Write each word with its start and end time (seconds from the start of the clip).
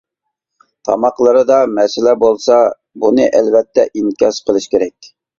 تاماقلىرىدا 0.87 1.57
مەسىلە 1.79 2.13
بولسا، 2.23 2.57
بۇنى 3.03 3.27
ئەلۋەتتە 3.41 3.85
ئىنكاس 4.01 4.41
قىلىش 4.49 4.67
كېرەك. 4.73 5.11